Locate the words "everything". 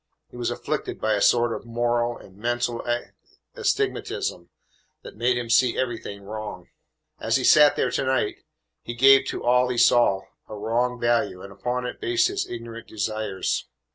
5.77-6.23